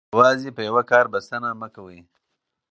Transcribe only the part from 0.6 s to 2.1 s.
یوه کار بسنه مه کوئ.